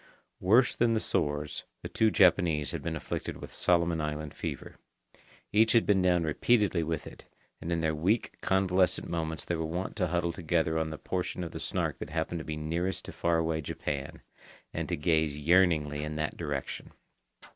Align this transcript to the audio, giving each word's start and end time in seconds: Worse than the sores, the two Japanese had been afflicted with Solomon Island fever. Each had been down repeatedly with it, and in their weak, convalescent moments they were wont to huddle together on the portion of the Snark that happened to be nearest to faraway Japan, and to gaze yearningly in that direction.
Worse 0.39 0.75
than 0.75 0.95
the 0.95 0.99
sores, 0.99 1.63
the 1.83 1.87
two 1.87 2.09
Japanese 2.09 2.71
had 2.71 2.81
been 2.81 2.95
afflicted 2.95 3.37
with 3.37 3.53
Solomon 3.53 4.01
Island 4.01 4.33
fever. 4.33 4.77
Each 5.53 5.73
had 5.73 5.85
been 5.85 6.01
down 6.01 6.23
repeatedly 6.23 6.81
with 6.81 7.05
it, 7.05 7.25
and 7.61 7.71
in 7.71 7.81
their 7.81 7.93
weak, 7.93 8.33
convalescent 8.41 9.07
moments 9.07 9.45
they 9.45 9.53
were 9.53 9.63
wont 9.63 9.95
to 9.97 10.07
huddle 10.07 10.31
together 10.31 10.79
on 10.79 10.89
the 10.89 10.97
portion 10.97 11.43
of 11.43 11.51
the 11.51 11.59
Snark 11.59 11.99
that 11.99 12.09
happened 12.09 12.39
to 12.39 12.43
be 12.45 12.57
nearest 12.57 13.05
to 13.05 13.11
faraway 13.11 13.61
Japan, 13.61 14.21
and 14.73 14.89
to 14.89 14.97
gaze 14.97 15.37
yearningly 15.37 16.03
in 16.03 16.15
that 16.15 16.35
direction. 16.35 16.93